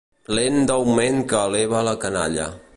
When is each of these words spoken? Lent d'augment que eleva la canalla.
Lent 0.37 0.57
d'augment 0.71 1.21
que 1.35 1.43
eleva 1.51 1.85
la 1.91 1.97
canalla. 2.07 2.53